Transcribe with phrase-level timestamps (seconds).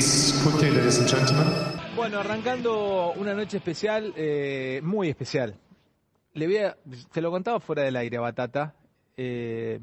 [0.00, 1.46] Please, quickly, ladies and gentlemen.
[1.94, 5.54] Bueno, arrancando una noche especial, eh, muy especial.
[6.32, 6.74] Le voy a,
[7.12, 8.74] te lo contaba fuera del aire, Batata.
[9.18, 9.78] Eh,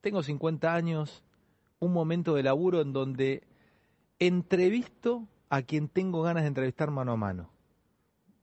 [0.00, 1.24] tengo 50 años,
[1.80, 3.42] un momento de laburo en donde
[4.20, 7.50] entrevisto a quien tengo ganas de entrevistar mano a mano.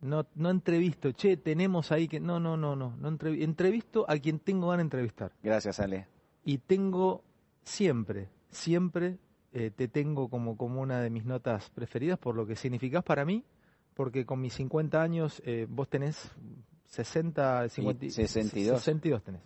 [0.01, 2.19] No, no entrevisto, che, tenemos ahí que...
[2.19, 2.97] No, no, no, no.
[2.97, 5.31] no entrev- entrevisto a quien tengo ganas de entrevistar.
[5.41, 6.07] Gracias, Ale.
[6.43, 7.23] Y tengo
[7.63, 9.17] siempre, siempre
[9.51, 13.25] eh, te tengo como, como una de mis notas preferidas por lo que significás para
[13.25, 13.43] mí,
[13.95, 16.31] porque con mis 50 años eh, vos tenés
[16.85, 18.77] 60, 50, Y 62.
[18.79, 19.41] 62 tenés.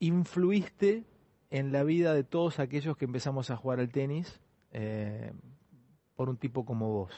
[0.00, 1.04] Influiste
[1.50, 4.40] en la vida de todos aquellos que empezamos a jugar al tenis
[4.72, 5.32] eh,
[6.16, 7.12] por un tipo como vos.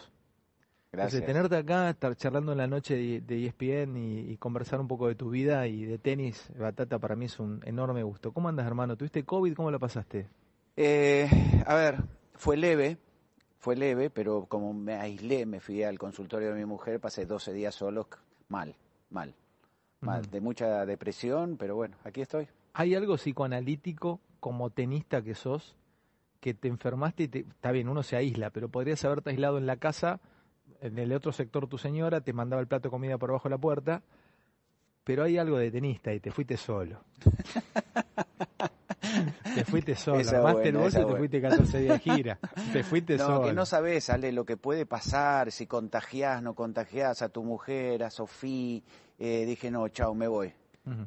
[0.92, 1.22] Gracias.
[1.22, 4.88] Entonces, tenerte acá, estar charlando en la noche de, de ESPN y, y conversar un
[4.88, 8.32] poco de tu vida y de tenis, Batata, para mí es un enorme gusto.
[8.32, 8.96] ¿Cómo andas, hermano?
[8.96, 9.54] ¿Tuviste COVID?
[9.54, 10.28] ¿Cómo lo pasaste?
[10.76, 11.28] Eh,
[11.66, 12.02] a ver,
[12.34, 12.98] fue leve,
[13.58, 17.52] fue leve, pero como me aislé, me fui al consultorio de mi mujer, pasé 12
[17.52, 18.08] días solo,
[18.48, 18.76] mal,
[19.10, 19.34] mal,
[20.00, 22.46] mal, de mucha depresión, pero bueno, aquí estoy.
[22.74, 25.76] ¿Hay algo psicoanalítico como tenista que sos
[26.40, 27.38] que te enfermaste y te...
[27.40, 30.20] Está bien, uno se aísla, pero podrías haberte aislado en la casa,
[30.80, 33.54] en el otro sector tu señora, te mandaba el plato de comida por abajo de
[33.54, 34.02] la puerta,
[35.02, 37.00] pero hay algo de tenista y te fuiste solo.
[39.66, 42.38] te fuiste solo, Esa buena, te fuiste 14 días de gira.
[42.72, 43.42] Te fuiste No, solo.
[43.48, 48.02] que no sabes, Ale, lo que puede pasar, si contagiás, no contagiás a tu mujer,
[48.04, 48.80] a Sofía.
[49.18, 50.52] Eh, dije, no, chao, me voy.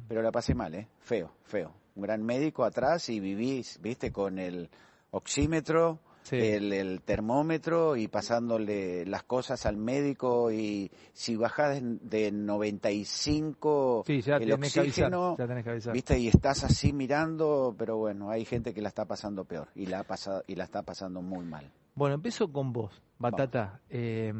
[0.08, 0.86] Pero la pasé mal, ¿eh?
[1.00, 1.72] Feo, feo.
[1.96, 4.68] Un gran médico atrás y vivís, viste, con el
[5.10, 6.36] oxímetro, Sí.
[6.36, 14.04] el, el termómetro y pasándole las cosas al médico y si bajás de, de 95
[14.06, 15.04] Sí, ya el tenés que avisar.
[15.06, 15.92] oxígeno, Ya tenés que avisar.
[15.94, 19.86] viste, y estás así mirando, pero bueno, hay gente que la está pasando peor y
[19.86, 21.70] la ha pasado y la está pasando muy mal.
[21.94, 23.80] Bueno, empiezo con vos, Batata.
[23.90, 24.32] Eh,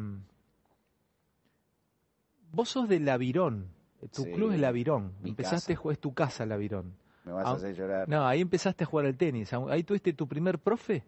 [2.51, 3.67] vos sos de Lavirón.
[4.13, 5.13] Tu Sí, club es Lavirón.
[5.23, 5.91] Empezaste, casa.
[5.91, 6.95] es tu casa Lavirón.
[7.23, 8.09] Me vas Ah, a hacer llorar.
[8.09, 9.53] No, ahí empezaste a jugar al tenis.
[9.53, 11.03] Ahí tuviste tu primer profe.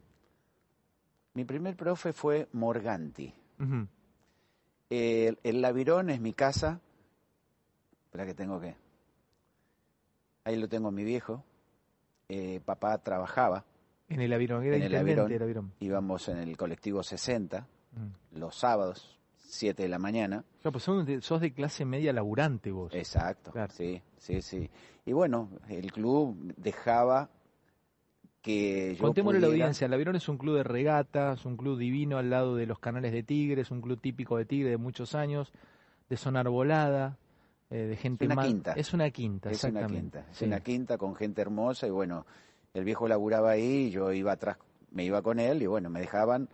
[1.33, 3.33] Mi primer profe fue Morganti.
[4.89, 6.79] El, el Lavirón es mi casa.
[8.05, 8.75] Espera que tengo que.
[10.43, 11.43] Ahí lo tengo mi viejo.
[12.29, 13.65] Eh, papá trabajaba.
[14.09, 15.73] En el Lavirón, era En el Lavirón.
[15.79, 18.39] Íbamos en el colectivo 60 Mm.
[18.39, 20.43] los sábados, 7 de la mañana.
[20.63, 22.91] Claro, pues sos de, sos de clase media laburante vos.
[22.95, 23.51] Exacto.
[23.51, 23.71] Claro.
[23.71, 24.67] Sí, sí, sí.
[25.05, 27.29] Y bueno, el club dejaba
[28.43, 32.17] que yo Contémosle a la audiencia, Lavirón es un club de regatas, un club divino
[32.19, 35.15] al lado de los canales de Tigre, es un club típico de Tigre de muchos
[35.15, 35.51] años,
[36.09, 37.17] de zona arbolada,
[37.71, 38.73] eh, de gente una más- quinta.
[38.73, 40.45] Es una quinta, Es una quinta, es sí.
[40.45, 42.25] una quinta con gente hermosa y bueno,
[42.75, 44.57] el viejo laburaba ahí, yo iba atrás,
[44.91, 46.49] me iba con él y bueno, me dejaban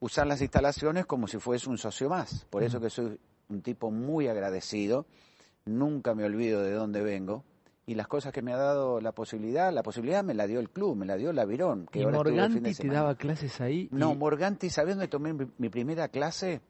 [0.00, 2.46] usar las instalaciones como si fuese un socio más.
[2.50, 3.18] Por eso que soy
[3.50, 5.06] un tipo muy agradecido,
[5.66, 7.44] nunca me olvido de dónde vengo
[7.86, 10.70] y las cosas que me ha dado la posibilidad, la posibilidad me la dio el
[10.70, 11.86] club, me la dio Lavirón.
[11.86, 13.88] Que Y ahora estuve el fin de Morganti te daba clases ahí.
[13.92, 16.62] No, Morganti, ¿sabes dónde tomé mi, primera clase?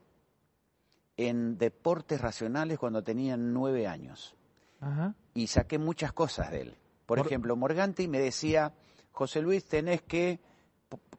[1.17, 4.35] En deportes racionales cuando tenía nueve años
[4.81, 5.15] Ajá.
[5.33, 6.77] y saqué muchas cosas de él.
[7.07, 8.73] Por Mor- ejemplo, Morganti me decía,
[9.13, 10.41] José Luis, tenés que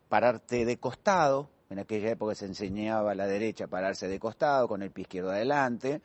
[0.09, 1.49] pararte de costado.
[1.69, 5.31] En aquella época se enseñaba a la derecha pararse de costado con el pie izquierdo
[5.31, 6.01] adelante.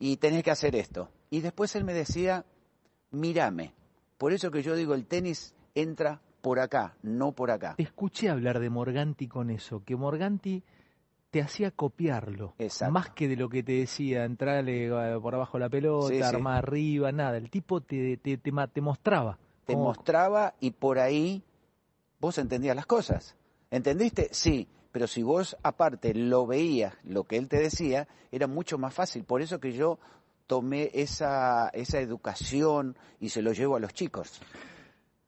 [0.00, 1.08] Y tenés que hacer esto.
[1.30, 2.44] Y después él me decía,
[3.12, 3.72] mírame.
[4.18, 7.74] Por eso que yo digo, el tenis entra por acá, no por acá.
[7.76, 10.62] Te escuché hablar de Morganti con eso, que Morganti
[11.30, 12.54] te hacía copiarlo.
[12.58, 12.92] Exacto.
[12.92, 16.22] Más que de lo que te decía, entrarle eh, por abajo la pelota, Sí, sí.
[16.22, 17.36] armar arriba, nada.
[17.38, 18.52] El tipo te, te, te,
[18.82, 19.38] mostraba.
[19.64, 21.42] te cómo- mostraba y por ahí
[22.20, 23.34] vos entendías las cosas.
[23.70, 24.28] ¿Entendiste?
[24.32, 28.92] Sí, pero si vos aparte lo veías, lo que él te decía, era mucho más
[28.92, 29.24] fácil.
[29.24, 29.98] Por eso que yo
[30.52, 34.38] tomé esa, esa educación y se lo llevo a los chicos.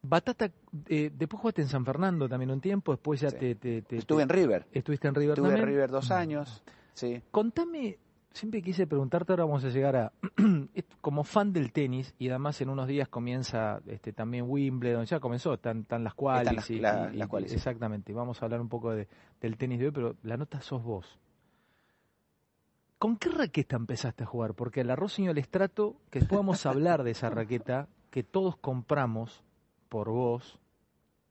[0.02, 0.50] Batata,
[0.86, 3.36] eh, después jugaste en San Fernando también un tiempo, después ya Sí.
[3.38, 5.64] te, te- te- Estuve en River, estuviste en River estuve en.
[5.64, 6.62] River dos años,
[6.92, 7.22] sí.
[7.30, 7.96] Contame,
[8.32, 10.12] siempre quise preguntarte, ahora vamos a llegar a,
[11.00, 15.54] como fan del tenis, y además en unos días comienza este también Wimbledon, ya comenzó,
[15.54, 16.52] están, están las cuales.
[16.52, 17.56] las- la- las qualis, sí.
[17.56, 19.08] Exactamente, vamos a hablar un poco de,
[19.40, 21.18] del tenis de hoy, pero la nota sos vos.
[23.04, 24.54] ¿Con qué raqueta empezaste a jugar?
[24.54, 29.44] Porque el arroz señor estrato, que a hablar de esa raqueta, que todos compramos
[29.90, 30.58] por vos,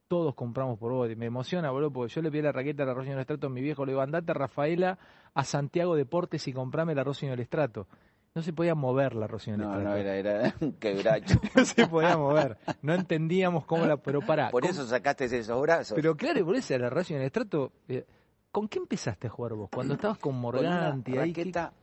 [0.08, 1.10] todos compramos por vos.
[1.18, 3.62] Me emociona, boludo, porque yo le pedí la raqueta al arroz señor estrato a mi
[3.62, 5.00] viejo, le digo, andate a Rafaela
[5.34, 7.88] a Santiago Deportes y comprame el arroz señor estrato.
[8.36, 9.90] No se podía mover la arroz señor No, estrato.
[9.90, 11.42] no, era, era un quebracho.
[11.56, 12.56] No se podía mover.
[12.84, 13.98] No entendíamos cómo la...
[13.98, 14.52] Pero pará.
[14.52, 15.96] Por ¿cómo- eso sacaste esos brazos.
[15.96, 17.72] Pero claro, por eso el arroz señor estrato...
[17.88, 18.06] eh,
[18.54, 19.70] ¿Con qué empezaste a jugar vos?
[19.74, 21.34] Cuando estabas con Con una Morganti ahí.
[21.34, 21.74] ¿qué- raqueta.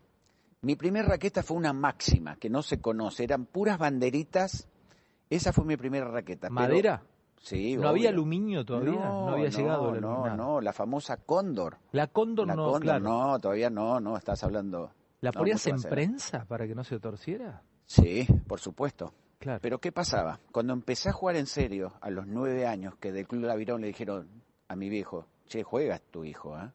[0.63, 4.69] Mi primer raqueta fue una máxima, que no se conoce, eran puras banderitas.
[5.29, 6.49] Esa fue mi primera raqueta.
[6.49, 7.03] pero- ¿Madera?
[7.41, 8.11] sí, ¿No había obvio.
[8.11, 8.93] aluminio todavía?
[8.93, 11.79] No, había llegado el No, no, la famosa Cóndor.
[11.93, 13.01] La Cóndor la no, Cóndor, claro.
[13.05, 14.93] no, todavía no, no, estás hablando.
[15.23, 17.63] ¿La no, ponías en prensa para que no se torciera?
[17.87, 19.13] Sí, por supuesto.
[19.39, 19.59] Claro.
[19.63, 20.39] Pero ¿qué pasaba?
[20.53, 23.87] Cuando empecé a jugar en serio, a los nueve años, que del Club Avirón le
[23.89, 24.29] dijeron
[24.69, 26.73] a mi viejo, che, juegas tu hijo, ¿ah?".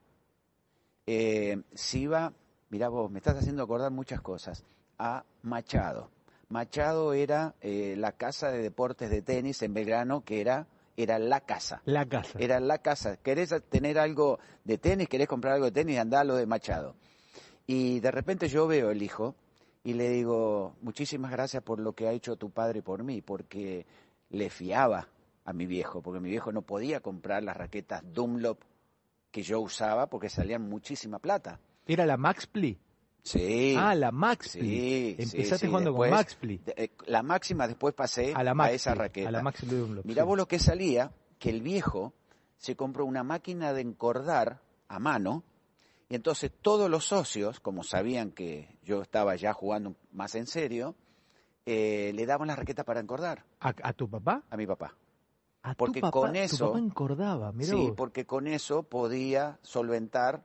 [1.07, 2.33] Eh, se iba,
[2.69, 4.63] mira vos, me estás haciendo acordar muchas cosas,
[4.99, 6.09] a Machado.
[6.49, 10.67] Machado era eh, la casa de deportes de tenis en Belgrano, que era,
[10.97, 11.81] era la casa.
[11.85, 12.37] La casa.
[12.39, 13.17] Era la casa.
[13.17, 15.07] ¿Querés tener algo de tenis?
[15.07, 15.97] ¿Querés comprar algo de tenis?
[15.97, 16.95] Andá a lo de Machado.
[17.67, 19.35] Y de repente yo veo el hijo
[19.83, 23.85] y le digo, muchísimas gracias por lo que ha hecho tu padre por mí, porque
[24.29, 25.07] le fiaba
[25.45, 28.59] a mi viejo, porque mi viejo no podía comprar las raquetas Dunlop
[29.31, 31.59] que yo usaba porque salían muchísima plata.
[31.87, 32.77] ¿Era la Max Pli?
[33.21, 33.75] Sí.
[33.77, 34.61] Ah, la Max Pli.
[34.61, 35.67] sí, Empezaste sí, sí.
[35.67, 36.57] jugando Después, con Max Pli.
[36.65, 39.29] de- eh, la máxima después pasé A la Max esa raqueta.
[39.29, 42.13] A la Max Pli Dunlop, Mirá vos lo que salía, que el viejo
[42.57, 45.43] se compró una máquina de encordar a mano,
[46.07, 50.95] y entonces todos los socios, como sabían que yo estaba ya jugando más en serio,
[51.65, 54.43] eh, le daban las raquetas para encordar ¿A, a tu papá?
[54.49, 54.95] a mi papá.
[55.67, 57.93] A tu Porque papá, con Tu eso- papá encordaba, mirá sí, vos.
[57.97, 60.43] porque con eso podía solventar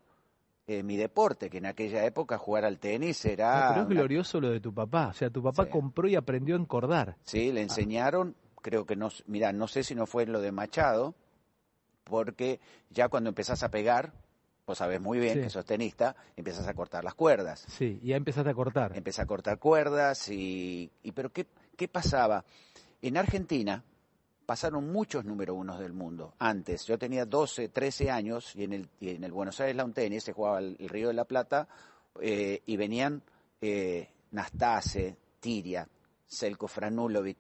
[0.67, 3.69] eh, mi deporte, que en aquella época jugar al tenis No, era...
[3.71, 5.09] pero es una- glorioso lo de tu papá.
[5.09, 5.71] O sea, tu papá Sí.
[5.71, 7.17] compró y aprendió a encordar.
[7.25, 11.15] Sí, le enseñaron, creo que no, mira, no sé si no fue lo de Machado,
[12.05, 14.13] porque ya cuando empezás a pegar,
[14.67, 15.41] vos sabés muy bien Sí.
[15.43, 17.65] que sos tenista, empiezas a cortar las cuerdas.
[17.69, 18.97] Sí, y ya empezaste a cortar.
[18.97, 21.47] Empecé a cortar cuerdas y, y pero ¿qué,
[21.77, 22.45] ¿qué pasaba?
[23.03, 23.83] En Argentina
[24.51, 26.35] pasaron muchos número unos del mundo.
[26.41, 29.93] Antes, yo tenía 12, 13 años y en el, y en el Buenos Aires Lawn
[29.93, 31.69] Tennis se jugaba el, el Río de la Plata
[32.21, 33.23] eh, y venían
[33.61, 35.87] eh, Nastase, Tiria,
[36.27, 37.39] Selko Franulovic.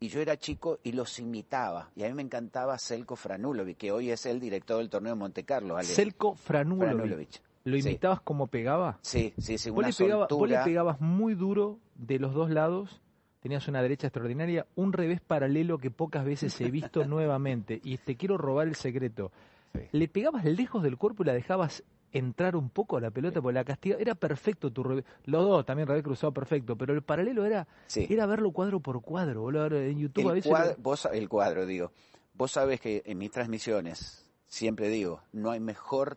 [0.00, 1.90] Y yo era chico y los imitaba.
[1.94, 5.18] Y a mí me encantaba Selko Franulovic, que hoy es el director del torneo de
[5.20, 5.76] Monte Carlo.
[5.76, 5.86] Ale.
[5.86, 6.92] Selko Franulovic.
[6.96, 7.42] Franulovic.
[7.64, 7.88] ¿Lo Sí.
[7.88, 8.98] imitabas como pegaba?
[9.02, 10.64] Sí, sí, sí, Vos una le, pegaba- vos le soltura.
[10.64, 13.00] pegabas muy duro de los dos lados,
[13.40, 17.80] tenías una derecha extraordinaria, un revés paralelo que pocas veces he visto nuevamente.
[17.84, 19.30] Y te quiero robar el secreto.
[19.74, 19.80] Sí.
[19.92, 23.42] ¿Le pegabas lejos del cuerpo y la dejabas entrar un poco a la pelota?
[23.42, 25.04] Porque la castiga era perfecto tu revés.
[25.24, 28.06] Los dos también revés cruzado perfecto, pero el paralelo era, Sí.
[28.08, 29.42] era verlo cuadro por cuadro.
[29.42, 29.66] boludo.
[29.76, 30.50] En YouTube a el, veces...
[30.50, 31.92] cuadro, lo- vos, el cuadro, digo.
[32.34, 36.16] Vos sabés que en mis transmisiones siempre digo, no hay mejor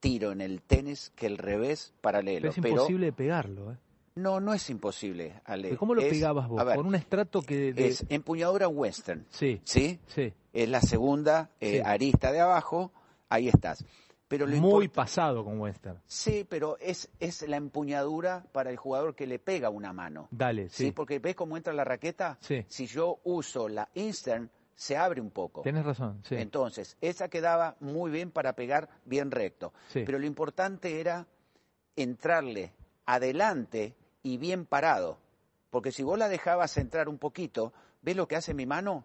[0.00, 2.40] tiro en el tenis que el revés paralelo.
[2.42, 3.72] pero es Pero imposible de pegarlo.
[3.72, 3.76] ¿eh?
[4.16, 5.68] No, no es imposible, Ale.
[5.70, 6.64] ¿Pero ¿Cómo lo Es- pegabas vos?
[6.64, 7.72] ver, ¿Con un estrato que...
[7.72, 9.98] de- es empuñadura western, Sí, ¿sí?
[10.06, 10.32] sí.
[10.52, 11.82] Es la segunda eh, Sí.
[11.84, 12.92] arista de abajo,
[13.28, 13.84] ahí estás.
[14.28, 16.00] Pero lo Muy pasado con Western.
[16.06, 20.28] Sí, pero es, es la empuñadura para el jugador que le pega una mano.
[20.30, 20.86] Dale, ¿sí?
[20.86, 20.92] sí.
[20.92, 22.38] Porque ves cómo entra la raqueta.
[22.40, 22.64] Sí.
[22.68, 25.60] Si yo uso la Eastern, se abre un poco.
[25.62, 26.36] Tenés razón, sí.
[26.36, 29.72] Entonces, esa quedaba muy bien para pegar bien recto.
[29.88, 30.02] Sí.
[30.06, 31.26] Pero lo importante era
[31.94, 32.72] entrarle
[33.06, 33.94] adelante
[34.24, 35.18] y bien parado.
[35.70, 39.04] Porque si vos la dejabas entrar un poquito, ¿ves lo que hace mi mano?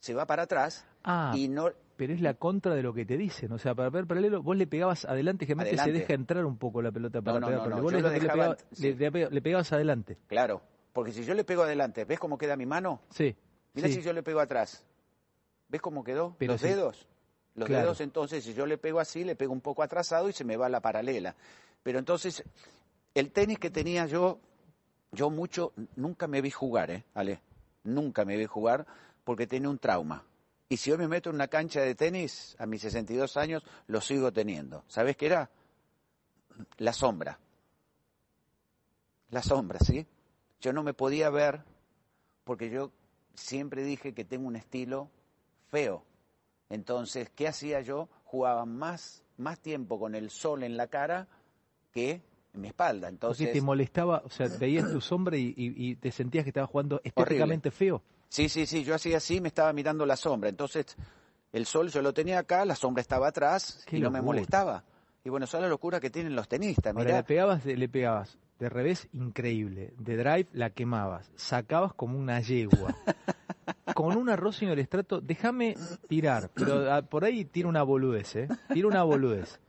[0.00, 1.70] Se va para atrás Ah, y no...
[1.96, 3.52] pero es la contra de lo que te dicen.
[3.52, 6.80] O sea, para ver paralelo, vos le pegabas adelante, generalmente se deja entrar un poco
[6.82, 8.82] la pelota para no, pegar no, no, Vos le, pegabas, ant- sí.
[8.82, 10.18] le- le pega- le pegabas adelante.
[10.28, 10.62] Claro,
[10.92, 13.00] porque si yo le pego adelante, ¿ves cómo queda mi mano?
[13.10, 13.34] Sí.
[13.74, 13.94] Mira sí.
[13.94, 14.84] si yo le pego atrás.
[15.68, 16.36] ¿Ves cómo quedó?
[16.38, 17.08] Pero Los dedos.
[17.54, 17.82] Los Claro.
[17.82, 20.56] dedos, entonces, si yo le pego así, le pego un poco atrasado y se me
[20.56, 21.34] va la paralela.
[21.82, 22.44] Pero entonces,
[23.14, 24.40] el tenis que tenía yo,
[25.12, 27.40] yo mucho, nunca me vi jugar, ¿eh, Ale?
[27.84, 28.86] Nunca me vi jugar
[29.24, 30.24] porque tenía un trauma.
[30.68, 34.00] Y si hoy me meto en una cancha de tenis, a mis 62 años, lo
[34.00, 34.84] sigo teniendo.
[34.88, 35.50] ¿Sabes qué era?
[36.78, 37.38] La sombra.
[39.30, 40.06] La sombra, ¿sí?
[40.60, 41.62] Yo no me podía ver
[42.44, 42.92] porque yo
[43.34, 45.10] siempre dije que tengo un estilo
[45.68, 46.04] feo.
[46.70, 48.08] Entonces, ¿qué hacía yo?
[48.24, 51.28] Jugaba más, más tiempo con el sol en la cara
[51.92, 52.22] que
[52.54, 53.08] en mi espalda.
[53.08, 56.50] Porque Entonces, te molestaba, o sea, veías tu sombra y, y- y te sentías que
[56.50, 58.02] estabas jugando estéticamente feo.
[58.28, 60.48] sí, sí, sí, yo hacía así, me estaba mirando la sombra.
[60.48, 60.96] Entonces,
[61.52, 64.84] el sol yo lo tenía acá, la sombra estaba atrás Qué y no me molestaba.
[65.24, 66.96] Y bueno, esa es la locura que tienen los tenistas.
[66.96, 69.92] Ahora, le pegabas, de- le pegabas de revés, increíble.
[69.98, 71.30] De drive, la quemabas.
[71.36, 72.94] Sacabas como una yegua.
[73.94, 75.76] Con un arroz en el estrato, déjame
[76.08, 78.48] tirar, pero ah, por ahí tira una boludez, ¿eh?
[78.72, 79.60] Tira una boludez.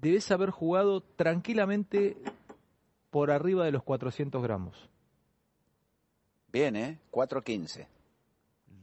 [0.00, 2.16] Debes haber jugado tranquilamente
[3.10, 4.88] por arriba de los 400 gramos.
[6.52, 6.98] bien, ¿eh?
[7.10, 7.86] 4.15.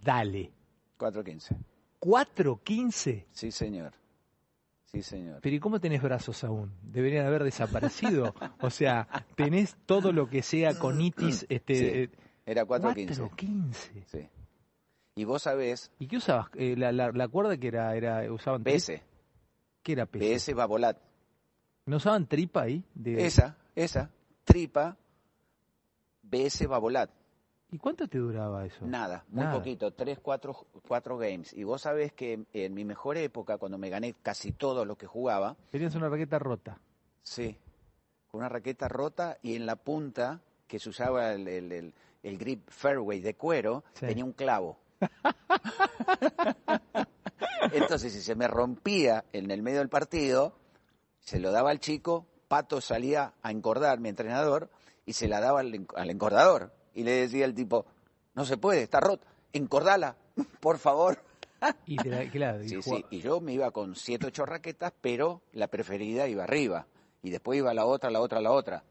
[0.01, 0.51] Dale.
[0.99, 1.55] 4.15.
[2.01, 3.25] ¿4.15?
[3.31, 3.93] Sí, señor.
[4.85, 5.39] Sí, señor.
[5.41, 6.71] Pero ¿y cómo tenés brazos aún?
[6.83, 8.33] Deberían haber desaparecido.
[8.61, 11.85] o sea, tenés todo lo que sea con itis, este, Sí.
[11.85, 12.09] eh,
[12.45, 13.29] Era 4.15.
[13.29, 13.73] 4.15.
[14.05, 14.29] Sí.
[15.17, 16.47] Y vos sabés, ¿Y qué usabas?
[16.55, 19.01] Eh, la, la, la cuerda que era, era usaban PS,
[19.85, 20.17] ¿Qué era PS?
[20.47, 20.97] PS Babolat.
[21.85, 22.83] ¿No usaban tripa ahí?
[22.95, 24.09] De- Esa, esa,
[24.43, 24.97] tripa,
[26.23, 27.11] BS Babolat.
[27.71, 28.83] ¿Y cuánto te duraba eso?
[28.87, 29.55] Nada, muy Nada.
[29.59, 30.55] poquito, tres, cuatro,
[30.87, 31.53] cuatro games.
[31.53, 35.05] Y vos sabés que en mi mejor época, cuando me gané casi todo lo que
[35.05, 36.79] jugaba, Tenías una raqueta rota.
[37.21, 37.55] sí,
[38.27, 42.37] con una raqueta rota y en la punta, que se usaba el, el- el- el
[42.39, 44.07] grip fairway de cuero, Sí.
[44.07, 44.79] tenía un clavo.
[47.71, 50.53] Entonces, si se me rompía en el medio del partido,
[51.19, 54.69] se lo daba al chico, Pato salía a encordar, mi entrenador,
[55.05, 56.71] y se la daba al, en- al encordador.
[56.93, 57.85] Y le decía al tipo,
[58.35, 60.15] no se puede, está rota, encordala,
[60.59, 61.19] por favor.
[61.87, 64.93] Y te la- claro, y Sí, sí, y yo me iba con siete, ocho raquetas,
[65.01, 66.85] pero la preferida iba arriba.
[67.23, 68.83] Y después iba la otra, la otra, la otra.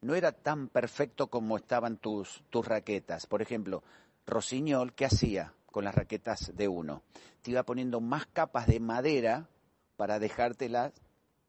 [0.00, 3.26] No era tan perfecto como estaban tus, tus raquetas.
[3.26, 3.82] Por ejemplo,
[4.26, 7.02] Rosiñol, ¿qué hacía con las raquetas de uno?
[7.42, 9.48] Te iba poniendo más capas de madera
[9.96, 10.92] para dejártelas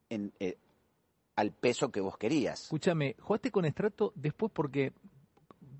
[0.09, 0.57] en, eh,
[1.35, 2.63] al peso que vos querías.
[2.63, 4.93] Escúchame, jugaste con estrato después porque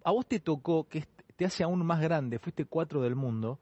[0.03, 3.59] a vos te tocó, que te hace aún más grande, fuiste cuatro del mundo,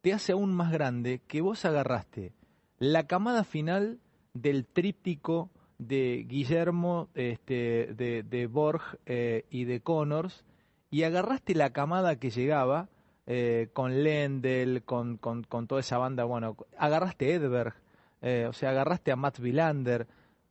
[0.00, 2.32] te hace aún más grande que vos agarraste
[2.78, 3.98] la camada final
[4.32, 10.44] del tríptico de Guillermo, este, de, de Borg eh, y de Connors,
[10.88, 12.88] y agarraste la camada que llegaba
[13.26, 17.74] eh, con Lendl, con, con, con toda esa banda, bueno, agarraste Edberg,
[18.22, 20.06] eh, o sea, agarraste a Matt Villander,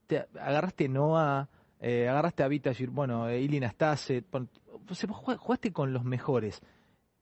[0.07, 1.49] te agarraste Noah,
[1.79, 4.49] eh, agarraste a Vita, bueno, eh, Ilin Astase, pon-
[4.89, 6.61] o sea, vos jugá- jugaste con los mejores.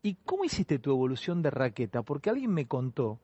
[0.01, 2.01] ¿Y cómo hiciste tu evolución de raqueta?
[2.03, 3.19] Porque alguien me contó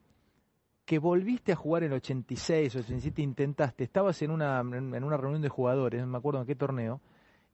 [0.85, 5.41] que volviste a jugar en el 86, 87, intentaste, estabas en una, en una reunión
[5.41, 6.99] de jugadores, no me acuerdo en qué torneo,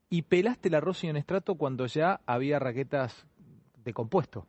[0.10, 3.28] y pelaste la Rossi en estrato cuando ya había raquetas
[3.84, 4.48] de compuesto,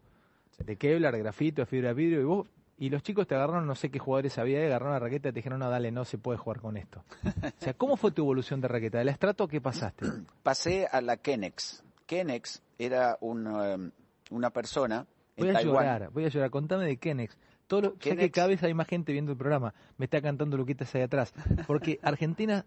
[0.64, 2.48] de Kevlar, de grafito, de fibra de vidrio, y vos
[2.80, 5.32] y los chicos te agarraron, no sé qué jugadores había, y agarraron la raqueta y
[5.32, 7.04] te dijeron, no, dale, no se puede jugar con esto.
[7.22, 8.96] O sea, ¿cómo fue tu evolución de raqueta?
[8.96, 10.06] ¿Del estrato qué pasaste?
[10.42, 11.84] Pasé a la Kenex.
[12.06, 13.90] Kenex era un, um,
[14.30, 15.84] una persona en Voy a Taiwán.
[15.84, 16.48] llorar, voy a llorar.
[16.48, 17.36] Contame de Kenex.
[17.66, 19.74] Todo lo, sé que cada vez hay más gente viendo el programa.
[19.98, 21.34] Me está cantando Luquitas ahí atrás.
[21.66, 22.64] Porque Argentina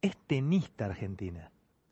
[0.00, 1.50] es tenista Argentina.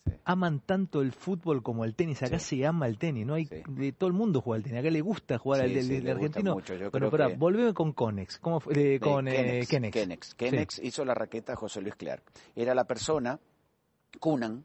[0.09, 0.17] Sí.
[0.25, 2.23] Aman tanto el fútbol como el tenis.
[2.23, 3.27] Acá se ama el tenis.
[3.27, 4.81] No hay, de, todo el mundo juega al tenis.
[4.81, 6.55] Acá le gusta jugar al argentino.
[6.55, 6.75] mucho.
[6.75, 8.39] Yo Bueno, pará, que- volveme con Conex.
[8.39, 8.75] ¿Cómo fue?
[8.75, 9.93] Eh, de con eh, Kenex, Kenex.
[9.93, 10.35] Kenex.
[10.35, 12.23] Kenex hizo la raqueta a José Luis Clark.
[12.57, 13.39] Era la persona,
[14.21, 14.65] Kunan,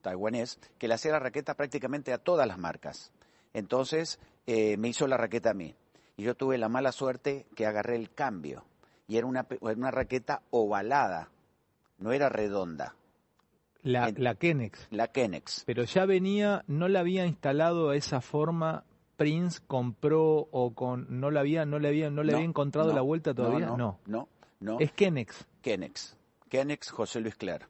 [0.00, 3.12] taiwanés, que le hacía la raqueta prácticamente a todas las marcas.
[3.52, 5.74] Entonces eh, me hizo la raqueta a mí.
[6.16, 8.64] Y yo tuve la mala suerte que agarré el cambio.
[9.08, 11.30] Y era una, era una raqueta ovalada,
[11.98, 12.94] no era redonda.
[13.82, 14.88] La, En- la Kenex.
[14.90, 15.64] La Kenex.
[15.66, 18.84] Pero ya venía, no la había instalado a esa forma.
[19.16, 22.88] Prince compró o con no la había, no le había, no le No, había encontrado
[22.88, 23.66] no, la vuelta todavía.
[23.66, 24.28] No, no, no.
[24.60, 24.80] no.
[24.80, 25.46] Es Kenex.
[25.60, 26.16] Kenex,
[26.48, 27.68] Kenex José Luis Clark.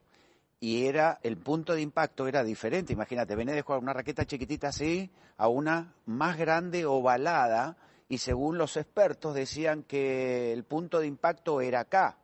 [0.61, 2.93] Y era, el punto de impacto era diferente.
[2.93, 7.77] Imagínate, venía de jugar una raqueta chiquitita así a una más grande ovalada
[8.09, 12.19] y según los expertos decían que el punto de impacto era acá.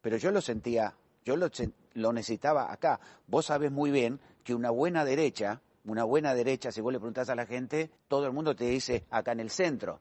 [0.00, 1.48] Pero yo lo sentía, yo lo,
[1.94, 3.00] lo necesitaba acá.
[3.26, 7.28] Vos sabés muy bien que una buena derecha, una buena derecha, si vos le preguntás
[7.30, 10.00] a la gente, todo el mundo te dice acá en el centro.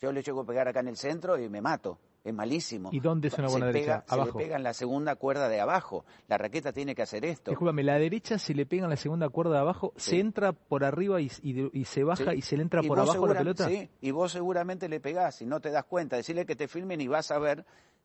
[0.00, 1.98] Yo le llego a pegar acá en el centro y me mato.
[2.24, 2.90] Es malísimo.
[2.92, 4.00] ¿Y dónde es una buena se derecha?
[4.00, 4.38] Pega, se Abajo.
[4.38, 6.04] le pega en la segunda cuerda de abajo.
[6.26, 7.50] La raqueta tiene que hacer esto.
[7.52, 10.10] Discúlpame, la derecha si le pegan la segunda cuerda de abajo, Sí.
[10.10, 12.38] se entra por arriba y, y- y se baja Sí.
[12.38, 13.68] y se le entra por abajo la pelota.
[13.68, 16.16] Sí, y vos seguramente le pegás y no te das cuenta.
[16.16, 17.64] Decirle que te filmen y vas a ver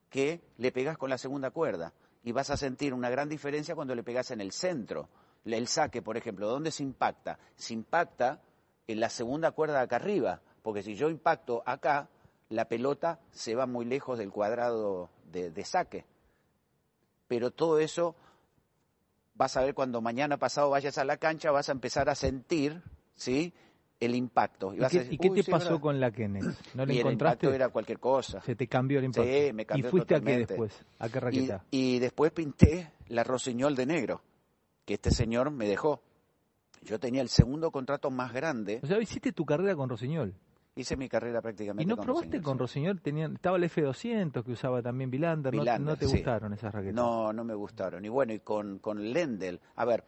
[0.09, 1.91] que le pegás con la segunda cuerda.
[2.23, 5.09] Y vas a sentir una gran diferencia cuando le pegás en el centro.
[5.45, 7.37] El saque, por ejemplo, ¿dónde se impacta?
[7.55, 8.41] Se impacta
[8.87, 10.41] en la segunda cuerda acá arriba.
[10.61, 12.07] Porque si yo impacto acá,
[12.49, 16.05] la pelota se va muy lejos del cuadrado de, de saque.
[17.27, 18.15] Pero todo eso
[19.33, 22.81] vas a ver cuando mañana pasado vayas a la cancha, vas a empezar a sentir,
[23.15, 23.53] ¿sí?
[24.03, 24.73] El impacto.
[24.73, 25.81] ¿Y qué, decir, y qué "Uy, te sí, pasó ¿verdad?".
[25.81, 26.45] con la Kenex?
[26.75, 27.45] ¿No le Y el encontraste?
[27.47, 28.41] impacto era cualquier cosa.
[28.41, 29.23] Se te cambió el impacto.
[29.29, 30.85] Sí, me cambió ¿Y fuiste a qué después?
[30.99, 31.63] ¿A qué Y, raqueta?
[31.71, 34.21] y después pinté la Rossignol de negro,
[34.85, 36.01] que este señor me dejó.
[36.81, 40.33] Yo tenía el segundo contrato más grande, O sea, hiciste tu carrera con Rossignol.
[40.75, 42.59] hice mi carrera prácticamente ¿Y no con probaste con sí.
[42.59, 42.99] Rossignol?
[43.01, 45.53] Tenían, estaba el F200 que usaba también Vilander.
[45.53, 46.11] ¿no- ¿No, te sí.
[46.17, 46.95] gustaron esas raquetas?
[46.95, 48.03] No, no me gustaron.
[48.03, 50.03] Y bueno, y con, con Lendl, a ver,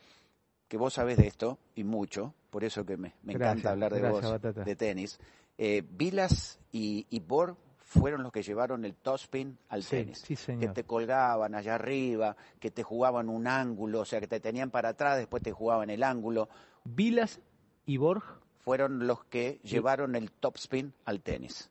[0.67, 3.93] que vos sabés de esto, y mucho, por eso que me, me Gracias, encanta hablar
[3.93, 4.63] de gracias, vos, Batata.
[4.63, 5.19] de tenis.
[5.57, 10.19] Eh, Vilas y, y Borg fueron los que llevaron el topspin al Sí, tenis.
[10.19, 14.39] sí, que te colgaban allá arriba, que te jugaban un ángulo, o sea, que te
[14.39, 16.47] tenían para atrás, después te jugaban el ángulo.
[16.85, 17.41] Vilas
[17.85, 18.23] y Borg,
[18.63, 21.69] Fueron los que llevaron el topspin al tenis.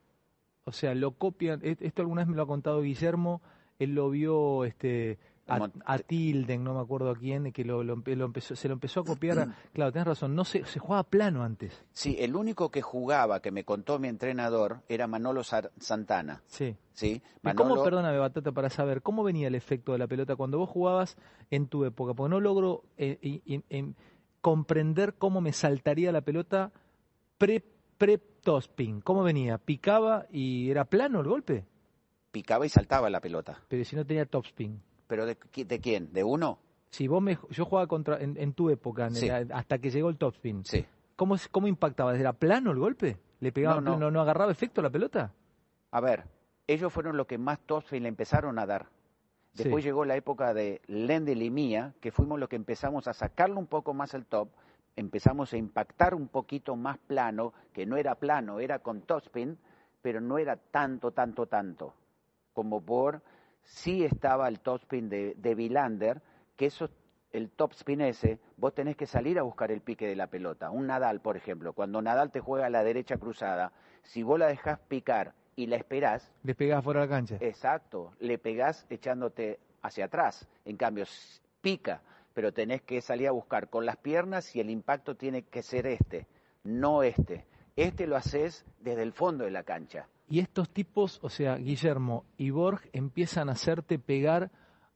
[0.65, 1.61] o sea, lo copian.
[1.65, 3.41] e- Esto alguna vez me lo ha contado Guillermo.
[3.79, 8.17] Él lo vio este, a, Tilden, no me acuerdo a quién, que lo, lo empe-
[8.17, 9.49] lo empezó, se lo empezó a copiar.
[9.73, 10.35] claro, tenés razón.
[10.35, 11.85] No se, se jugaba plano antes.
[11.93, 16.43] Sí, el único que jugaba, que me contó mi entrenador, era Manolo Sar- Santana.
[16.47, 16.77] Sí.
[16.93, 17.21] ¿sí?
[17.43, 20.71] ¿Y ¿Cómo, perdóname, Batata, para saber, cómo venía el efecto de la pelota cuando vos
[20.71, 21.17] jugabas
[21.51, 22.15] en tu época?
[22.15, 23.19] Porque no logro eh,
[24.41, 26.73] comprender cómo me saltaría la pelota
[27.39, 27.63] pre,
[27.99, 29.01] pre topspin.
[29.01, 29.59] ¿Cómo venía?
[29.59, 31.67] ¿Picaba y era plano el golpe?
[32.31, 33.61] picaba y saltaba la pelota.
[33.69, 34.83] Pero si no tenía topspin.
[35.07, 36.13] ¿Pero de, de quién?
[36.13, 36.59] ¿De uno?
[36.91, 39.29] Si vos me, yo jugaba contra, en, en tu época, en Sí.
[39.29, 40.65] el- hasta que llegó el topspin.
[40.65, 40.85] Sí.
[41.17, 42.17] ¿Cómo, ¿Cómo impactaba?
[42.17, 43.19] ¿Era plano el golpe?
[43.41, 43.91] ¿Le pegaba No, no.
[43.97, 44.11] plano?
[44.11, 45.33] ¿No agarraba efecto la pelota?
[45.91, 46.25] A ver,
[46.67, 48.87] ellos fueron los que más topspin le empezaron a dar.
[49.55, 49.89] Después Sí.
[49.89, 53.67] llegó la época de Lendl y mía, que fuimos los que empezamos a sacarle un
[53.67, 54.49] poco más el top,
[54.97, 59.57] empezamos a impactar un poquito más plano, que no era plano, era con topspin,
[60.03, 61.95] pero no era tanto, tanto, tanto,
[62.53, 63.23] como por
[63.65, 66.23] sí estaba el topspin de, de Villander,
[66.57, 66.89] que eso,
[67.33, 70.71] el topspin ese, vos tenés que salir a buscar el pique de la pelota.
[70.71, 74.47] Un Nadal, por ejemplo, cuando Nadal te juega a la derecha cruzada, si vos la
[74.47, 77.37] dejás picar y la esperás, Le pegaba fuera de la cancha.
[77.41, 80.49] Exacto, le pegás echándote hacia atrás.
[80.65, 81.05] En cambio,
[81.61, 82.03] pica,
[82.35, 85.87] pero tenés que salir a buscar con las piernas y el impacto tiene que ser
[85.87, 86.27] este,
[86.65, 87.47] no este.
[87.77, 90.09] Este lo haces desde el fondo de la cancha.
[90.29, 94.51] Y estos tipos, o sea, Guillermo y Borg, empiezan a hacerte pegar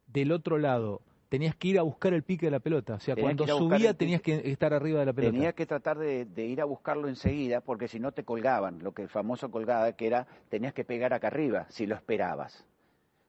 [0.06, 1.02] del otro lado.
[1.28, 2.94] Tenías que ir a buscar el pique de la pelota.
[2.94, 5.32] O sea, Tenías cuando subía tenías que estar arriba de la pelota.
[5.32, 8.92] Tenía que tratar de, de ir a buscarlo enseguida porque si no te colgaban, lo
[8.92, 12.64] que el famoso colgada que era tenías que pegar acá arriba si lo esperabas.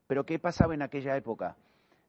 [0.07, 1.57] Pero ¿qué pasaba en aquella época?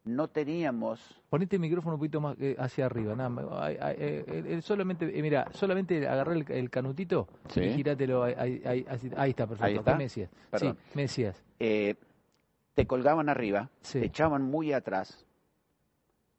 [0.05, 3.15] No teníamos Ponete el micrófono un poquito más eh, hacia arriba.
[3.15, 3.45] Nada, más.
[3.53, 7.61] Ay, ay, eh, eh, solamente, mira, solamente agarré el, el canutito Sí.
[7.61, 8.23] y girátelo.
[8.23, 9.65] Ahí, está, perfecto.
[9.65, 9.93] Ahí está.
[9.93, 10.31] ¿Qué me decías?
[10.57, 11.45] Sí, me decías.
[11.61, 11.95] eh,
[12.75, 14.01] te colgaban arriba, Sí.
[14.01, 15.27] te echaban muy atrás,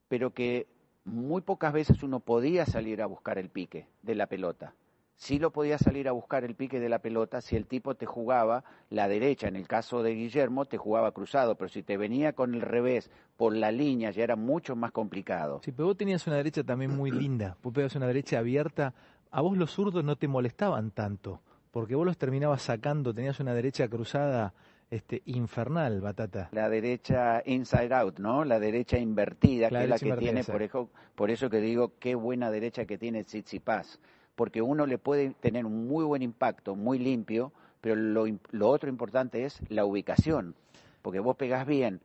[0.07, 0.65] pero que
[1.05, 4.73] muy pocas veces uno podía salir a buscar el pique de la pelota.
[5.21, 8.07] Sí lo podía salir a buscar el pique de la pelota si el tipo te
[8.07, 12.33] jugaba la derecha, en el caso de Guillermo te jugaba cruzado, pero si te venía
[12.33, 15.61] con el revés por la línea ya era mucho más complicado.
[15.63, 17.55] Sí, pero vos tenías una derecha también muy linda.
[17.61, 18.95] Vos pegabas una derecha abierta.
[19.29, 23.13] A vos los zurdos no te molestaban tanto, porque vos los terminabas sacando.
[23.13, 24.55] Tenías una derecha cruzada
[24.89, 26.49] este, infernal, Batata.
[26.51, 28.43] La derecha inside out, ¿no?
[28.43, 31.93] La derecha invertida, La que es la que tiene, por eso, por eso que digo,
[31.99, 33.99] qué buena derecha que tiene Tsitsipas.
[34.41, 38.89] Porque uno le puede tener un muy buen impacto, muy limpio, pero lo, lo otro
[38.89, 40.55] importante es la ubicación.
[41.03, 42.01] Porque vos pegás bien,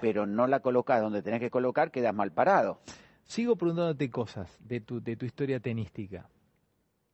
[0.00, 2.80] pero no la colocás donde tenés que colocar, quedas mal parado.
[3.24, 6.30] Sigo preguntándote cosas de tu, de tu historia tenística.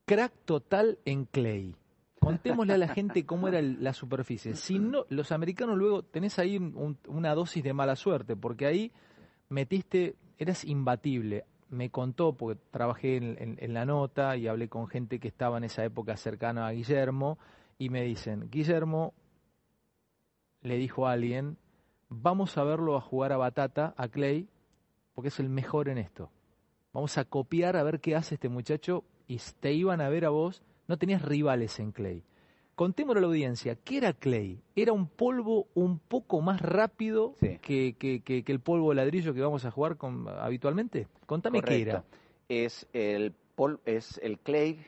[0.05, 1.75] Crack total en clay.
[2.21, 4.55] Contémosle a la gente cómo era la superficie.
[4.55, 8.93] Si no, los americanos luego tenés ahí un- una dosis de mala suerte, porque ahí
[9.49, 11.45] metiste, eras imbatible.
[11.74, 15.84] Me contó, porque trabajé en, la nota y hablé con gente que estaba en esa
[15.84, 17.37] época cercana a Guillermo,
[17.78, 19.12] y me dicen, Guillermo
[20.62, 21.56] le dijo a alguien,
[22.08, 24.48] vamos a verlo a jugar a Batata, a Clay,
[25.14, 26.30] porque es el mejor en esto.
[26.92, 30.30] Vamos a copiar a ver qué hace este muchacho y te iban a ver a
[30.30, 32.22] vos, no tenías rivales en Clay.
[32.74, 34.60] Contémosle a la audiencia, ¿qué era Clay?
[34.74, 37.58] Era un polvo un poco más rápido Sí.
[37.62, 41.06] que, que- que- que el polvo de ladrillo que vamos a jugar con, habitualmente.
[41.26, 42.04] Contame qué era.
[42.48, 44.80] Es el, pol- es el clay,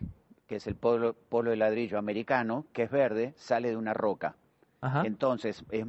[0.49, 4.37] que es el polo, polo de ladrillo americano, que es verde, sale de una roca.
[4.81, 5.03] Ajá.
[5.07, 5.87] Entonces es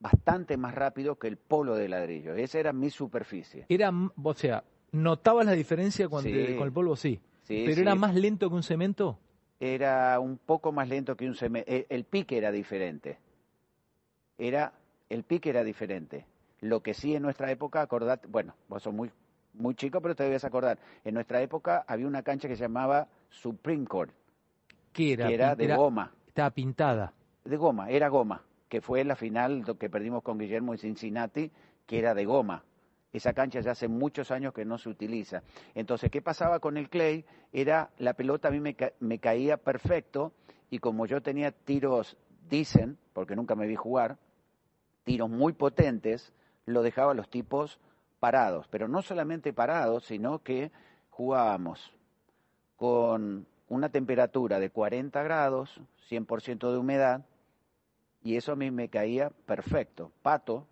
[0.00, 2.34] bastante más rápido que el polo de ladrillo.
[2.34, 3.66] Esa era mi superficie.
[3.68, 6.54] Era, o sea, ¿notabas la diferencia cuando- Sí.
[6.56, 6.96] con el polvo?
[6.96, 7.20] Sí.
[7.44, 9.20] Sí, ¿Pero era más lento que un cemento?
[9.60, 11.70] Era un poco más lento que un cemento.
[11.70, 13.18] El, el pique era diferente.
[14.38, 14.72] Era,
[15.08, 16.26] el pique era diferente.
[16.60, 19.10] Lo que sí en nuestra época, acordate, bueno, vos sos muy,
[19.54, 20.78] muy chico, pero te debes acordar.
[21.04, 24.12] En nuestra época había una cancha que se llamaba Supreme Court,
[24.92, 25.28] ¿Qué era?
[25.28, 26.12] que era de Era- goma.
[26.26, 27.12] Estaba pintada.
[27.44, 31.50] de goma, era goma, que fue la final que perdimos con Guillermo en Cincinnati,
[31.86, 32.62] que era de goma.
[33.16, 35.42] Esa cancha ya hace muchos años que no se utiliza.
[35.74, 37.24] Entonces, ¿qué pasaba con el clay?
[37.52, 40.32] Era la pelota a mí me, me caía perfecto
[40.70, 42.16] y como yo tenía tiros,
[42.48, 44.18] dicen, porque nunca me vi jugar,
[45.04, 46.32] tiros muy potentes,
[46.66, 47.80] lo dejaba a los tipos
[48.18, 48.66] parados.
[48.68, 50.72] Pero no solamente parados, sino que
[51.10, 51.92] jugábamos
[52.76, 57.24] con una temperatura de 40 grados, 100% de humedad,
[58.22, 60.10] Y eso a mí me caía perfecto.
[60.22, 60.66] Pato,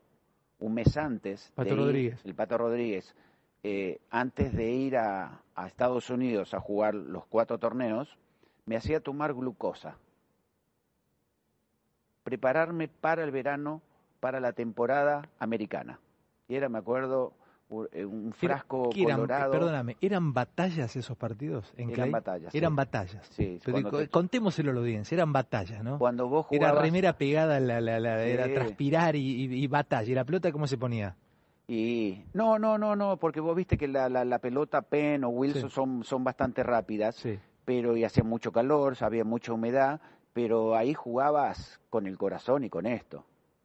[0.65, 1.53] un mes antes.
[1.55, 2.21] Pato de ir- Rodríguez.
[2.25, 3.15] el Pato Rodríguez.
[3.63, 8.17] eh, antes de ir a, a Estados Unidos a jugar los cuatro torneos,
[8.67, 9.97] me hacía tomar glucosa.
[12.23, 13.83] Prepararme para el verano,
[14.21, 15.99] para la temporada americana.
[16.49, 17.33] Y era, me acuerdo,
[17.69, 19.51] un Era- frasco ¿qué eran- colorado.
[19.53, 22.11] Perdóname, ¿eran batallas esos partidos en Eran Clay?
[22.11, 22.59] batallas, sí.
[22.59, 23.27] Eran batallas.
[23.31, 25.99] Sí, Pero te- contémoselo a la audiencia, eran batallas, ¿no?
[25.99, 26.83] Cuando vos Era jugabas...
[26.85, 28.31] remera pegada, la, la, la- Sí.
[28.31, 30.11] era transpirar y, y- y batalla.
[30.11, 31.17] ¿Y la pelota cómo se ponía?
[31.67, 35.31] Y no, no, no, no, porque vos viste que la, la, la pelota Penn o
[35.31, 37.39] Wilson son, son bastante rápidas, Sí.
[37.65, 40.01] pero y hacía mucho calor, había mucha humedad,
[40.35, 43.25] pero ahí jugabas con el corazón y con esto,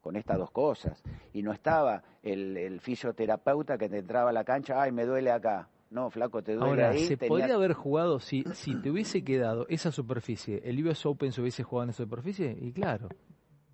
[0.09, 1.03] con estas dos cosas.
[1.33, 5.29] Y no estaba el, el fisioterapeuta que te entraba a la cancha, ay, me duele
[5.29, 5.69] acá.
[5.91, 7.05] No, flaco, te duele Ahora, ahí.
[7.05, 11.41] ¿se podría haber jugado si, si te hubiese quedado esa superficie, el US Open se
[11.41, 12.57] hubiese jugado en esa superficie?
[12.59, 13.07] Y claro,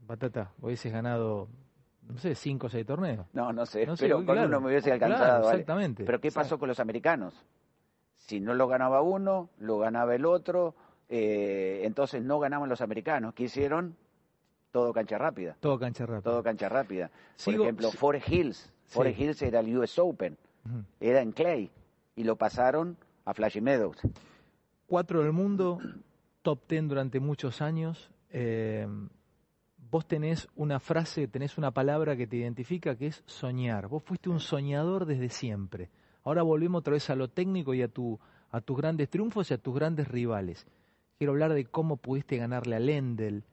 [0.05, 1.47] batata, hubieses ganado,
[2.05, 3.25] no sé, cinco o seis torneos.
[3.31, 4.49] No, no sé, No sé, pero con claro.
[4.49, 5.45] uno me hubiese Claro, alcanzado.
[5.45, 5.55] ¿vale?
[5.59, 6.03] exactamente.
[6.03, 7.33] Pero ¿qué pasó con los americanos?
[8.11, 10.75] Si no lo ganaba uno, lo ganaba el otro,
[11.07, 13.33] eh, entonces no ganaban los americanos.
[13.33, 13.95] ¿Qué hicieron?
[14.75, 16.29] Todo cancha rápida, Todo cancha rápida.
[16.29, 17.09] todo cancha rápida.
[17.45, 18.57] Por ejemplo, si- Forest Hills.
[18.57, 18.93] Sí.
[18.93, 20.38] Forest Hills era el US Open,
[20.99, 21.71] era en Clay,
[22.17, 23.95] y lo pasaron a Flashy Meadows.
[24.85, 25.79] Cuatro del mundo,
[26.41, 28.11] top ten durante muchos años.
[28.31, 28.85] eh,
[29.89, 33.88] vos tenés una frase, tenés una palabra que te identifica que es soñar.
[33.88, 35.89] Vos fuiste un soñador desde siempre.
[36.25, 38.19] Ahora volvemos otra vez a lo técnico y a, tu,
[38.51, 40.67] a tus grandes triunfos y a tus grandes rivales.
[41.17, 43.43] Quiero hablar de cómo pudiste ganarle a Lendl.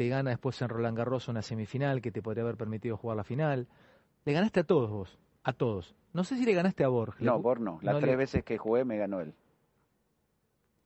[0.00, 3.22] Te gana después en Roland Garros una semifinal que te podría haber permitido jugar la
[3.22, 3.68] final.
[4.24, 5.94] Le ganaste a todos vos, a todos.
[6.14, 7.16] No sé si le ganaste a Borg.
[7.20, 7.78] No, Borg no.
[7.82, 9.34] Las no tres le- veces que jugué me ganó él.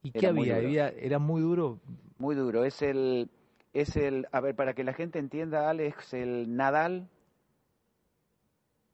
[0.02, 0.88] ¿Y qué era había?
[0.88, 1.78] Era muy duro.
[2.18, 2.64] Muy duro.
[2.64, 3.30] Es el,
[3.72, 7.06] es el, a ver, para que la gente entienda, Alex, el Nadal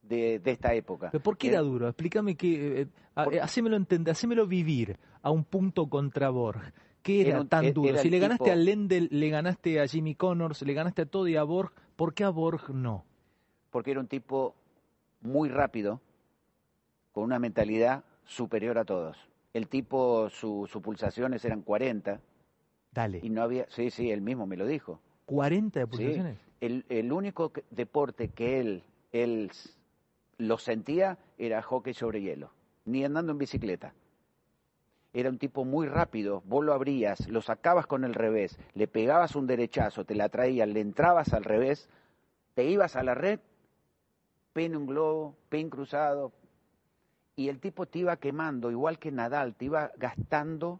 [0.02, 1.08] de, de esta época.
[1.12, 1.88] ¿Pero por qué Era- era duro?
[1.88, 6.74] Explícame que, eh, a- Por- eh, hacémelo entender, hacémelo vivir a un punto contra Borg.
[7.02, 7.88] ¿Qué era, tan e- duro?
[7.88, 11.26] era Si le ganaste a Lendl, le ganaste a Jimmy Connors, le ganaste a todo
[11.28, 13.04] y a Borg, ¿por qué a Borg no?
[13.70, 14.54] porque era un tipo
[15.20, 16.00] muy rápido,
[17.12, 19.16] con una mentalidad superior a todos.
[19.54, 22.20] El tipo, su- sus pulsaciones eran 40
[22.92, 25.00] Dale, y no había, sí, sí, él mismo me lo dijo.
[25.26, 25.90] 40 de Sí.
[25.90, 26.38] pulsaciones.
[26.60, 28.82] El, el único que- deporte que él,
[29.12, 29.50] él
[30.38, 32.50] lo sentía era hockey sobre hielo,
[32.84, 33.94] ni andando en bicicleta.
[35.12, 39.34] Era un tipo muy rápido, vos lo abrías, lo sacabas con el revés, le pegabas
[39.34, 41.88] un derechazo, te la traías, le entrabas al revés,
[42.54, 43.40] te ibas a la red,
[44.52, 46.32] pin un globo, pin cruzado,
[47.34, 50.78] y el tipo te iba quemando, igual que Nadal, te iba gastando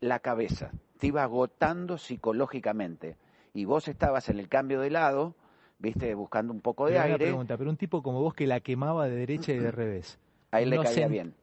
[0.00, 3.16] la cabeza, te iba agotando psicológicamente.
[3.52, 5.34] Y vos estabas en el cambio de lado,
[5.78, 8.46] viste, buscando un poco de Pero una aire, pregunta, pero un tipo como vos que
[8.46, 10.18] la quemaba de derecha y de revés,
[10.50, 11.34] a él le no caía bien.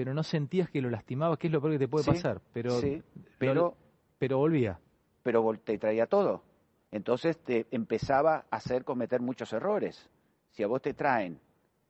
[0.00, 2.40] Pero no sentías que lo lastimaba, que es lo peor que te puede Sí, pasar,
[2.54, 3.02] pero, sí,
[3.36, 3.76] pero,
[4.18, 4.80] pero volvía.
[5.22, 6.42] pero te traía todo.
[6.90, 10.08] Entonces te empezaba a hacer cometer muchos errores.
[10.52, 11.38] Si a vos te traen,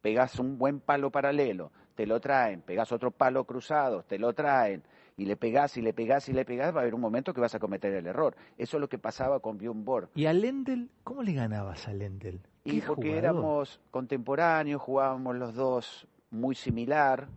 [0.00, 4.82] pegás un buen palo paralelo, te lo traen, pegás otro palo cruzado, te lo traen,
[5.16, 7.40] y le pegás y le pegás y le pegás, va a haber un momento que
[7.40, 8.34] vas a cometer el error.
[8.58, 10.08] Eso es lo que pasaba con Bjorn Borg.
[10.16, 10.88] ¿Y a Lendl?
[11.04, 12.40] ¿Cómo le ganabas a Lendl?
[12.64, 13.24] Y ¿Qué porque jugador?
[13.24, 17.28] éramos contemporáneos, jugábamos los dos muy similar,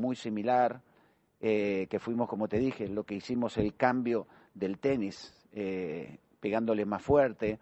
[0.00, 0.80] muy similar,
[1.40, 6.84] eh, que fuimos, como te dije, lo que hicimos el cambio del tenis, eh, pegándole
[6.84, 7.58] más fuerte.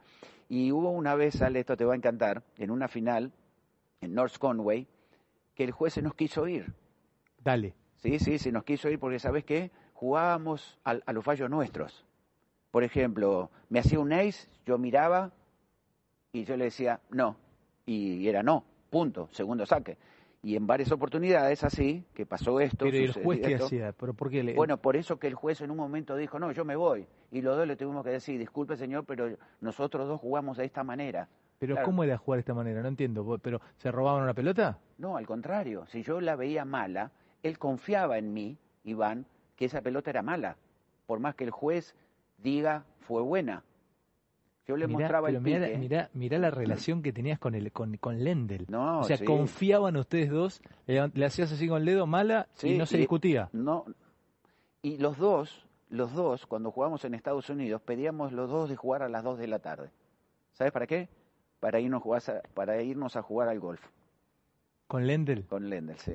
[0.48, 3.32] Y hubo una vez, Ale, esto te va a encantar, en una final,
[4.00, 4.86] en North Conway,
[5.54, 6.72] que el juez se nos quiso ir.
[7.44, 7.74] Dale.
[7.96, 9.70] Sí, sí, se nos quiso ir porque, ¿sabes qué?
[9.92, 12.04] Jugábamos al- a, los fallos nuestros.
[12.70, 15.32] Por ejemplo, me hacía un ace, yo miraba
[16.32, 17.36] y yo le decía no.
[17.86, 19.96] Y era no, punto, segundo saque.
[20.48, 22.86] Y en varias oportunidades así, que pasó esto.
[22.86, 23.92] Pero ¿y el juez qué hacía?
[23.92, 24.54] ¿Pero por qué le...
[24.54, 27.06] Bueno, por eso que el juez en un momento dijo, no, yo me voy.
[27.30, 30.82] Y los dos le tuvimos que decir, disculpe señor, pero nosotros dos jugamos de esta
[30.82, 31.28] manera.
[31.58, 31.84] Pero Claro.
[31.84, 32.80] ¿cómo era jugar de esta manera?
[32.80, 33.38] No entiendo.
[33.42, 34.78] ¿Pero se robaban una pelota?
[34.96, 39.82] No, al contrario, si yo la veía mala, él confiaba en mí, Iván, que esa
[39.82, 40.56] pelota era mala,
[41.06, 41.94] por más que el juez
[42.38, 43.64] diga fue buena.
[44.68, 45.78] Yo le Mirá, mostraba el mirá, pique.
[45.78, 48.66] mirá- mirá la relación que tenías con el con, con Lendl.
[48.68, 49.24] No, o sea, sí.
[49.24, 53.00] confiaban ustedes dos, le, le hacías así con el dedo mala y no se y-
[53.00, 53.48] discutía.
[53.54, 53.86] No,
[54.82, 59.02] y los dos, los dos, cuando jugamos en Estados Unidos, pedíamos los dos de jugar
[59.02, 59.88] a las 2 de la tarde.
[60.52, 61.08] ¿Sabes para qué?
[61.60, 63.80] Para irnos, a jugar a- para irnos a jugar al golf
[64.86, 65.46] Con Lendl.
[65.48, 66.12] con Lendl, sí.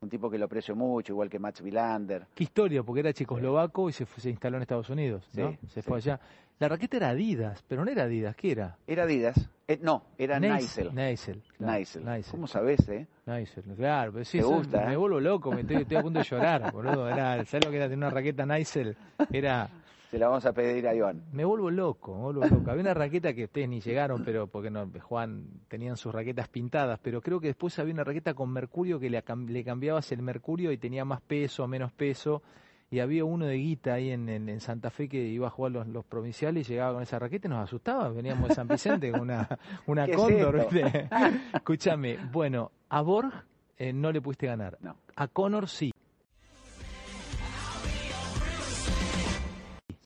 [0.00, 2.26] Un tipo que lo aprecio mucho, igual que Max Vilander.
[2.34, 5.50] Qué historia, porque era checoslovaco y se, fue- se instaló en Estados Unidos, ¿no?
[5.52, 5.88] Sí, se sí.
[5.88, 6.20] fue allá.
[6.58, 8.76] La raqueta era Adidas, pero no era Adidas, ¿qué era?
[8.86, 9.48] Era Adidas.
[9.68, 10.94] Eh, no, era Neisel.
[10.94, 11.42] Neisel.
[11.56, 12.04] claro, Neisel.
[12.04, 12.30] Neisel.
[12.30, 13.06] ¿Cómo sabés, eh?
[13.26, 14.96] Neisel, claro, pero sí, Te eso gusta, me ¿eh?
[14.96, 17.08] vuelvo loco, me estoy, estoy a punto de llorar, boludo.
[17.08, 18.96] Era, ¿Sabes lo que era tener una raqueta Neisel?
[19.32, 19.68] Era,
[20.10, 21.24] Se la vamos a pedir a Iván.
[21.32, 22.70] me vuelvo loco, me vuelvo loco.
[22.70, 26.98] Había una raqueta que ustedes ni llegaron, pero porque no, Juan tenían sus raquetas pintadas,
[27.02, 30.22] pero creo que después había una raqueta con mercurio que le, cam- le cambiabas el
[30.22, 32.42] mercurio y tenía más peso menos peso.
[32.88, 35.72] Y había uno de guita ahí en, en- en Santa Fe que iba a jugar
[35.72, 38.08] los, los provinciales y llegaba con esa raqueta y nos asustaba.
[38.10, 39.48] Veníamos de San Vicente con una,
[39.88, 40.68] una ¿Qué es cóndor.
[40.70, 41.08] ¿viste?
[41.54, 43.32] Escúchame, bueno, a Borg
[43.76, 44.78] eh, no le pudiste ganar.
[44.80, 44.96] No.
[45.16, 45.92] A Connor sí.